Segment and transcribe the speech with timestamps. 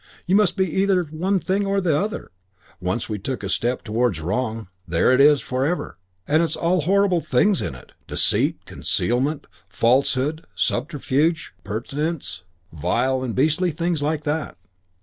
[0.25, 2.31] You must be either one thing or the other.
[2.79, 6.85] Once we took a step towards wrong, there it is for ever, and all its
[6.85, 12.41] horrible things with it deceit, concealment, falsehood, subterfuge, pretence:
[12.73, 14.57] vile and beastly things like that.